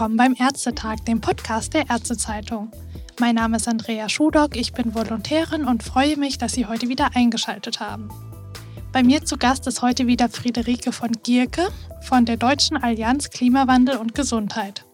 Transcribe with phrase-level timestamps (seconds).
[0.00, 2.70] willkommen beim Ärztetag, dem Podcast der Ärztezeitung.
[3.20, 7.10] Mein Name ist Andrea Schudock, ich bin Volontärin und freue mich, dass Sie heute wieder
[7.14, 8.08] eingeschaltet haben.
[8.94, 11.68] Bei mir zu Gast ist heute wieder Friederike von Gierke
[12.00, 14.86] von der Deutschen Allianz Klimawandel und Gesundheit.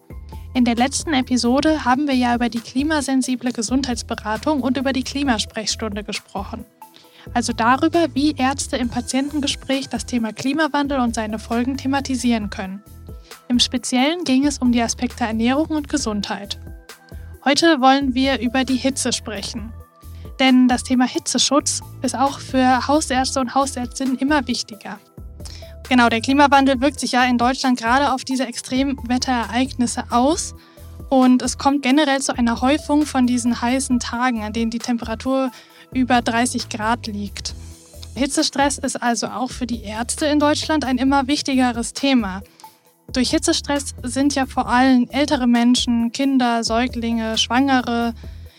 [0.55, 6.02] In der letzten Episode haben wir ja über die klimasensible Gesundheitsberatung und über die Klimasprechstunde
[6.02, 6.64] gesprochen.
[7.32, 12.82] Also darüber, wie Ärzte im Patientengespräch das Thema Klimawandel und seine Folgen thematisieren können.
[13.48, 16.59] Im Speziellen ging es um die Aspekte Ernährung und Gesundheit.
[17.45, 19.73] Heute wollen wir über die Hitze sprechen.
[20.41, 24.98] Denn das Thema Hitzeschutz ist auch für Hausärzte und Hausärztinnen immer wichtiger.
[25.88, 30.56] Genau, der Klimawandel wirkt sich ja in Deutschland gerade auf diese Extremwetterereignisse aus.
[31.09, 35.52] Und es kommt generell zu einer Häufung von diesen heißen Tagen, an denen die Temperatur
[35.92, 37.54] über 30 Grad liegt.
[38.16, 42.42] Hitzestress ist also auch für die Ärzte in Deutschland ein immer wichtigeres Thema.
[43.12, 48.15] Durch Hitzestress sind ja vor allem ältere Menschen, Kinder, Säuglinge, Schwangere,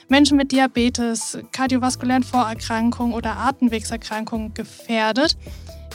[0.10, 5.38] Menschen mit Diabetes, kardiovaskulären Vorerkrankungen oder Atemwegserkrankungen gefährdet.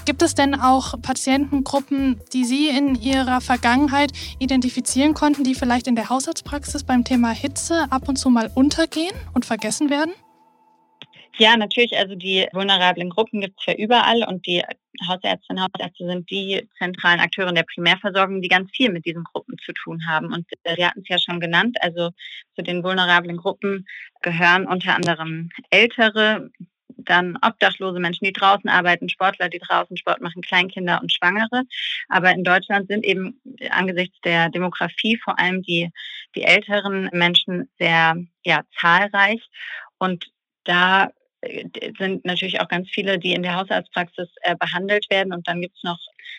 [0.05, 5.95] Gibt es denn auch Patientengruppen, die Sie in Ihrer Vergangenheit identifizieren konnten, die vielleicht in
[5.95, 10.13] der Hausarztpraxis beim Thema Hitze ab und zu mal untergehen und vergessen werden?
[11.39, 11.97] Ja, natürlich.
[11.97, 14.63] Also die vulnerablen Gruppen gibt es ja überall und die
[15.09, 19.25] Hausärztinnen und Hausärzte sind die zentralen Akteure in der Primärversorgung, die ganz viel mit diesen
[19.25, 20.33] Gruppen zu tun haben.
[20.33, 22.11] Und Sie hatten es ja schon genannt, also
[22.55, 23.87] zu den vulnerablen Gruppen
[24.21, 26.51] gehören unter anderem Ältere,
[26.99, 31.65] dann obdachlose Menschen, die draußen arbeiten, Sportler, die draußen Sport machen, Kleinkinder und Schwangere.
[32.09, 35.91] Aber in Deutschland sind eben angesichts der Demografie vor allem die,
[36.37, 39.41] die älteren Menschen sehr ja, zahlreich.
[39.99, 40.27] Und
[40.65, 41.11] da äh,
[41.99, 45.33] sind natürlich auch ganz viele, die in der Hausarztpraxis äh, behandelt werden.
[45.33, 45.99] Und dann gibt es noch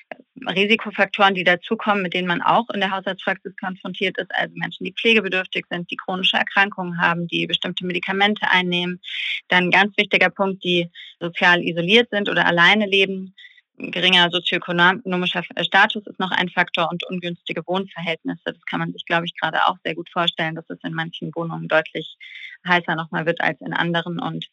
[0.09, 4.33] äh, Risikofaktoren, die dazukommen, mit denen man auch in der Hausarztpraxis konfrontiert ist.
[4.33, 9.01] Also Menschen, die pflegebedürftig sind, die chronische Erkrankungen haben, die bestimmte Medikamente einnehmen.
[9.49, 13.33] Dann ein ganz wichtiger Punkt, die sozial isoliert sind oder alleine leben
[13.77, 18.41] geringer sozioökonomischer Status ist noch ein Faktor und ungünstige Wohnverhältnisse.
[18.45, 21.33] Das kann man sich, glaube ich, gerade auch sehr gut vorstellen, dass es in manchen
[21.35, 22.17] Wohnungen deutlich
[22.67, 24.45] heißer nochmal wird als in anderen und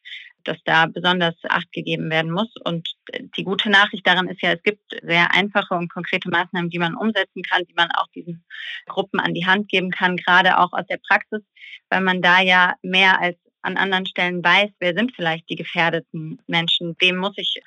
[0.45, 2.53] dass da besonders Acht gegeben werden muss.
[2.65, 2.89] Und
[3.37, 6.95] die gute Nachricht daran ist ja, es gibt sehr einfache und konkrete Maßnahmen, die man
[6.95, 8.45] umsetzen kann, die man auch diesen
[8.87, 11.43] Gruppen an die Hand geben kann, gerade auch aus der Praxis,
[11.89, 16.41] weil man da ja mehr als an anderen Stellen weiß, wer sind vielleicht die gefährdeten
[16.47, 17.61] Menschen, wem muss ich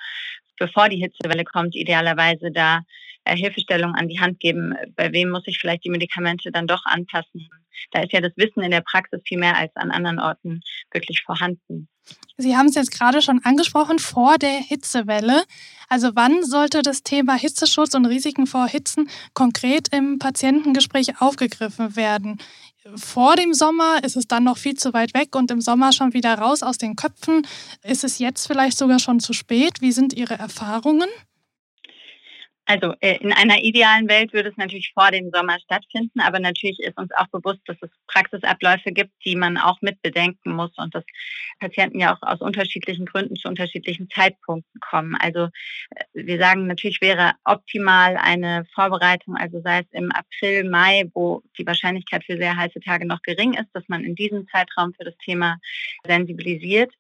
[0.58, 2.82] bevor die Hitzewelle kommt, idealerweise da
[3.26, 4.76] äh, Hilfestellung an die Hand geben.
[4.96, 7.50] Bei wem muss ich vielleicht die Medikamente dann doch anpassen?
[7.92, 10.62] Da ist ja das Wissen in der Praxis viel mehr als an anderen Orten
[10.92, 11.88] wirklich vorhanden.
[12.38, 15.44] Sie haben es jetzt gerade schon angesprochen, vor der Hitzewelle.
[15.88, 22.40] Also wann sollte das Thema Hitzeschutz und Risiken vor Hitzen konkret im Patientengespräch aufgegriffen werden?
[22.96, 26.14] Vor dem Sommer ist es dann noch viel zu weit weg und im Sommer schon
[26.14, 27.48] wieder raus aus den Köpfen.
[27.84, 29.80] Ist es jetzt vielleicht sogar schon zu spät?
[29.80, 31.08] Wie sind Ihre Erfahrungen?
[32.66, 36.79] Also äh, in einer idealen Welt würde es natürlich vor dem Sommer stattfinden, aber natürlich
[36.79, 40.96] ist uns auch bewusst, dass es Praxisabläufe gibt, die man auch mit bedenken muss und
[40.96, 41.03] dass
[41.59, 45.16] Patienten ja auch aus unterschiedlichen Gründen zu unterschiedlichen Zeitpunkten kommen.
[45.16, 45.50] Also
[45.90, 51.41] äh, wir sagen, natürlich wäre optimal eine Vorbereitung, also sei es im April, Mai, wo
[51.57, 55.03] die Wahrscheinlichkeit für sehr heiße Tage noch gering ist, dass man in diesem Zeitraum für
[55.03, 55.57] das Thema
[56.06, 56.94] sensibilisiert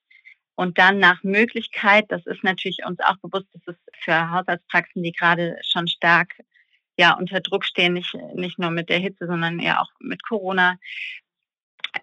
[0.55, 5.11] und dann nach Möglichkeit, das ist natürlich uns auch bewusst, dass es für Haushaltspraxen, die
[5.11, 6.33] gerade schon stark
[6.97, 10.77] ja, unter Druck stehen, nicht, nicht nur mit der Hitze, sondern eher auch mit Corona,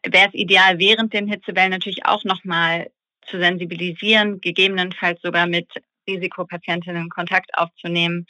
[0.05, 2.91] wäre es ideal, während den Hitzewellen natürlich auch nochmal
[3.23, 5.69] zu sensibilisieren, gegebenenfalls sogar mit
[6.15, 8.27] Risikopatientinnen Kontakt aufzunehmen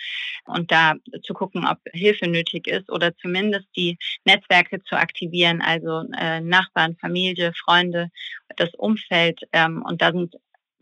[0.46, 6.04] und da zu gucken, ob Hilfe nötig ist oder zumindest die Netzwerke zu aktivieren, also
[6.18, 8.10] äh, Nachbarn, Familie, Freunde,
[8.56, 9.40] das Umfeld.
[9.52, 10.34] Ähm, und da sind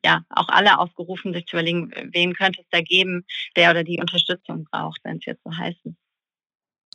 [0.05, 3.25] ja auch alle aufgerufen, sich zu überlegen, wen könnte es da geben,
[3.57, 5.81] der oder die Unterstützung braucht, wenn es jetzt so heißt.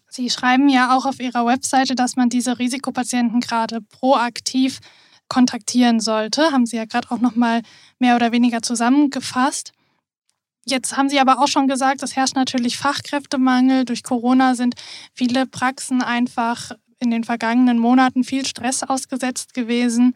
[0.09, 4.79] Sie schreiben ja auch auf Ihrer Webseite, dass man diese Risikopatienten gerade proaktiv
[5.27, 6.51] kontaktieren sollte.
[6.51, 7.63] Haben Sie ja gerade auch noch mal
[7.97, 9.73] mehr oder weniger zusammengefasst.
[10.65, 13.85] Jetzt haben Sie aber auch schon gesagt, es herrscht natürlich Fachkräftemangel.
[13.85, 14.75] Durch Corona sind
[15.13, 20.15] viele Praxen einfach in den vergangenen Monaten viel Stress ausgesetzt gewesen.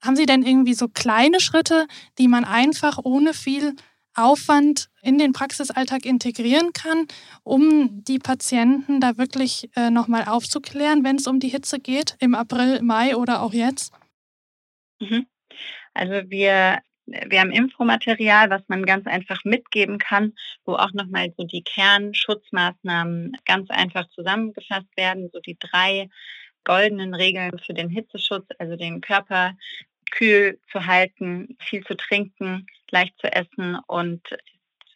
[0.00, 1.86] Haben Sie denn irgendwie so kleine Schritte,
[2.18, 3.74] die man einfach ohne viel
[4.14, 7.08] Aufwand in den Praxisalltag integrieren kann,
[7.42, 12.36] um die Patienten da wirklich äh, nochmal aufzuklären, wenn es um die Hitze geht, im
[12.36, 13.92] April, Mai oder auch jetzt?
[15.00, 15.26] Mhm.
[15.94, 20.34] Also wir wir haben Infomaterial, was man ganz einfach mitgeben kann,
[20.64, 26.08] wo auch nochmal so die Kernschutzmaßnahmen ganz einfach zusammengefasst werden, so die drei
[26.64, 29.54] goldenen Regeln für den Hitzeschutz, also den Körper
[30.10, 34.22] kühl zu halten, viel zu trinken, leicht zu essen und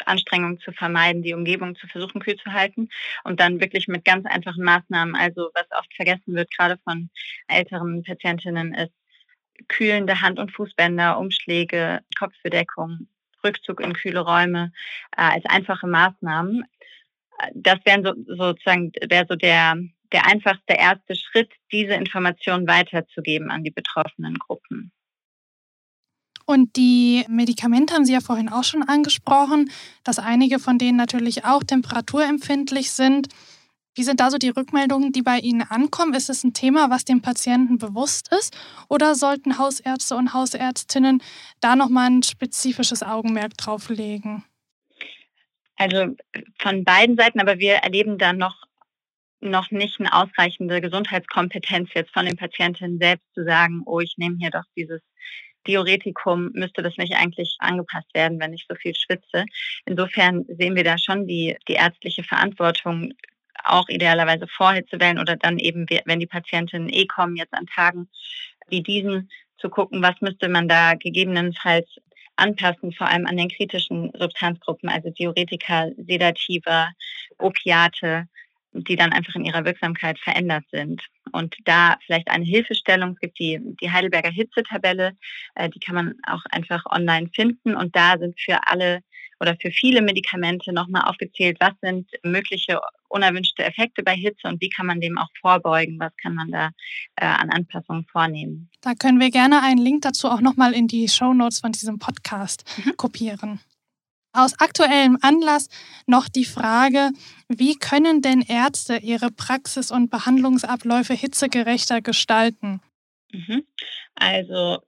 [0.05, 2.89] Anstrengungen zu vermeiden, die Umgebung zu versuchen kühl zu halten.
[3.25, 7.11] Und dann wirklich mit ganz einfachen Maßnahmen, also was oft vergessen wird, gerade von
[7.49, 8.93] älteren Patientinnen, ist
[9.67, 13.09] kühlende Hand- und Fußbänder, Umschläge, Kopfbedeckung,
[13.45, 14.73] Rückzug in kühle Räume
[15.17, 16.65] äh, als einfache Maßnahmen.
[17.55, 19.77] Das wären so, sozusagen wäre so der
[20.13, 24.93] der einfachste erste Schritt, diese Informationen weiterzugeben an die betroffenen Gruppen.
[26.47, 29.71] Und die Medikamente haben Sie ja vorhin auch schon angesprochen,
[30.03, 33.29] dass einige von denen natürlich auch temperaturempfindlich sind.
[33.99, 36.15] Wie sind da so die Rückmeldungen, die bei Ihnen ankommen?
[36.15, 38.57] Ist es ein Thema, was dem Patienten bewusst ist?
[38.89, 41.21] Oder sollten Hausärzte und Hausärztinnen
[41.61, 44.45] da nochmal ein spezifisches Augenmerk drauf legen?
[45.75, 46.15] Also
[46.61, 48.63] von beiden Seiten, aber wir erleben da noch,
[49.41, 54.37] noch nicht eine ausreichende Gesundheitskompetenz jetzt von den Patientinnen selbst zu sagen, oh, ich nehme
[54.39, 55.01] hier doch dieses
[55.67, 59.45] Diuretikum müsste das nicht eigentlich angepasst werden, wenn ich so viel schwitze.
[59.87, 63.13] Insofern sehen wir da schon die, die ärztliche Verantwortung,
[63.65, 68.09] auch idealerweise vor Hitzewellen oder dann eben, wenn die Patientinnen eh kommen, jetzt an Tagen
[68.69, 71.89] wie diesen, zu gucken, was müsste man da gegebenenfalls
[72.37, 76.91] anpassen, vor allem an den kritischen Substanzgruppen, also Diuretika, Sedativa,
[77.39, 78.29] Opiate,
[78.73, 81.03] die dann einfach in ihrer Wirksamkeit verändert sind.
[81.33, 85.13] Und da vielleicht eine Hilfestellung, es gibt die, die Heidelberger Hitzetabelle,
[85.55, 87.75] äh, die kann man auch einfach online finden.
[87.75, 89.01] Und da sind für alle
[89.41, 94.69] oder für viele Medikamente nochmal aufgezählt, was sind mögliche unerwünschte Effekte bei Hitze und wie
[94.69, 96.71] kann man dem auch vorbeugen, was kann man da
[97.17, 98.71] äh, an Anpassungen vornehmen.
[98.81, 101.99] Da können wir gerne einen Link dazu auch nochmal in die Show Notes von diesem
[101.99, 102.97] Podcast mhm.
[102.97, 103.61] kopieren.
[104.33, 105.69] Aus aktuellem Anlass
[106.07, 107.11] noch die Frage,
[107.49, 112.81] wie können denn Ärzte ihre Praxis- und Behandlungsabläufe hitzegerechter gestalten?
[113.33, 113.65] Mhm.
[114.15, 114.83] Also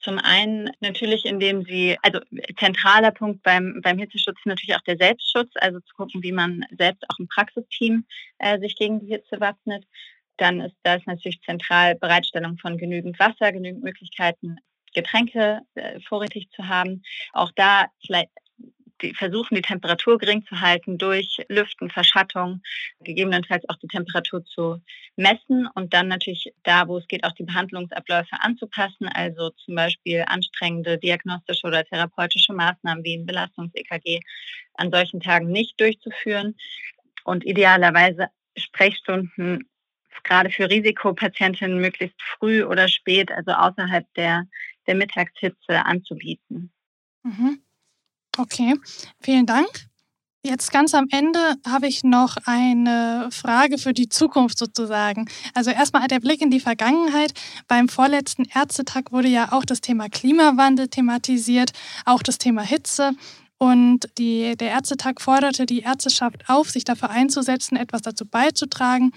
[0.00, 2.20] zum einen natürlich, indem sie, also
[2.58, 6.64] zentraler Punkt beim, beim Hitzeschutz ist natürlich auch der Selbstschutz, also zu gucken, wie man
[6.78, 8.04] selbst auch im Praxisteam
[8.38, 9.84] äh, sich gegen die Hitze wappnet.
[10.38, 14.56] Dann ist das natürlich zentral Bereitstellung von genügend Wasser, genügend Möglichkeiten,
[14.94, 17.02] Getränke äh, vorrätig zu haben.
[17.32, 18.30] Auch da vielleicht
[19.02, 22.62] die versuchen, die Temperatur gering zu halten durch Lüften, Verschattung,
[23.00, 24.80] gegebenenfalls auch die Temperatur zu
[25.16, 30.24] messen und dann natürlich da, wo es geht, auch die Behandlungsabläufe anzupassen, also zum Beispiel
[30.26, 34.20] anstrengende diagnostische oder therapeutische Maßnahmen wie ein Belastungs-EKG
[34.74, 36.56] an solchen Tagen nicht durchzuführen
[37.24, 39.68] und idealerweise Sprechstunden
[40.24, 44.46] gerade für Risikopatientinnen möglichst früh oder spät, also außerhalb der,
[44.86, 46.72] der Mittagshitze anzubieten.
[47.22, 47.62] Mhm.
[48.38, 48.74] Okay,
[49.20, 49.68] vielen Dank.
[50.42, 55.28] Jetzt ganz am Ende habe ich noch eine Frage für die Zukunft sozusagen.
[55.52, 57.34] Also erstmal der Blick in die Vergangenheit.
[57.68, 61.72] Beim vorletzten Ärztetag wurde ja auch das Thema Klimawandel thematisiert,
[62.06, 63.12] auch das Thema Hitze.
[63.58, 69.12] Und die, der Ärztetag forderte die Ärzteschaft auf, sich dafür einzusetzen, etwas dazu beizutragen,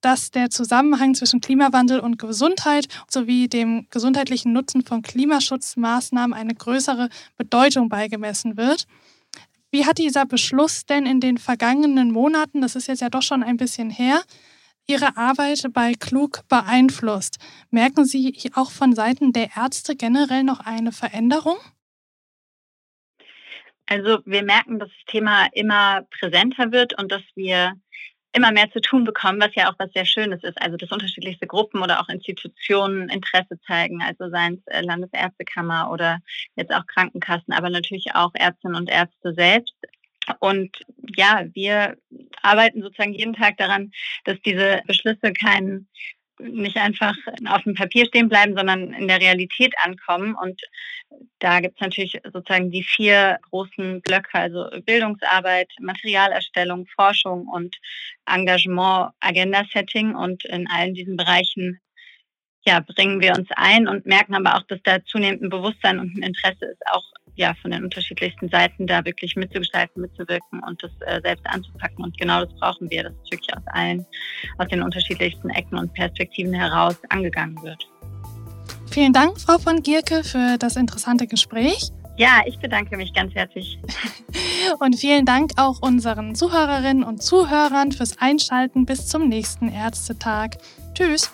[0.00, 7.08] dass der Zusammenhang zwischen Klimawandel und Gesundheit sowie dem gesundheitlichen Nutzen von Klimaschutzmaßnahmen eine größere
[7.36, 8.86] Bedeutung beigemessen wird.
[9.70, 13.42] Wie hat dieser Beschluss denn in den vergangenen Monaten, das ist jetzt ja doch schon
[13.42, 14.22] ein bisschen her,
[14.90, 17.38] Ihre Arbeit bei Klug beeinflusst?
[17.70, 21.58] Merken Sie auch von Seiten der Ärzte generell noch eine Veränderung?
[23.84, 27.74] Also wir merken, dass das Thema immer präsenter wird und dass wir
[28.32, 30.60] immer mehr zu tun bekommen, was ja auch was sehr Schönes ist.
[30.60, 36.18] Also dass unterschiedlichste Gruppen oder auch Institutionen Interesse zeigen, also seien es äh, Landesärztekammer oder
[36.56, 39.74] jetzt auch Krankenkassen, aber natürlich auch Ärztinnen und Ärzte selbst.
[40.40, 40.76] Und
[41.16, 41.96] ja, wir
[42.42, 43.92] arbeiten sozusagen jeden Tag daran,
[44.24, 45.88] dass diese Beschlüsse keinen
[46.38, 47.14] nicht einfach
[47.48, 50.34] auf dem Papier stehen bleiben, sondern in der Realität ankommen.
[50.34, 50.60] Und
[51.38, 57.76] da gibt es natürlich sozusagen die vier großen Blöcke, also Bildungsarbeit, Materialerstellung, Forschung und
[58.26, 60.14] Engagement, Agenda-Setting.
[60.14, 61.80] Und in allen diesen Bereichen
[62.66, 66.16] ja, bringen wir uns ein und merken aber auch, dass da zunehmend ein Bewusstsein und
[66.16, 67.04] ein Interesse ist, auch
[67.38, 72.04] ja, von den unterschiedlichsten Seiten da wirklich mitzugestalten, mitzuwirken und das äh, selbst anzupacken.
[72.04, 74.04] Und genau das brauchen wir, dass es wirklich aus allen,
[74.58, 77.88] aus den unterschiedlichsten Ecken und Perspektiven heraus angegangen wird.
[78.90, 81.92] Vielen Dank, Frau von Gierke, für das interessante Gespräch.
[82.16, 83.78] Ja, ich bedanke mich ganz herzlich.
[84.80, 88.84] und vielen Dank auch unseren Zuhörerinnen und Zuhörern fürs Einschalten.
[88.84, 90.56] Bis zum nächsten Ärztetag.
[90.94, 91.30] Tschüss.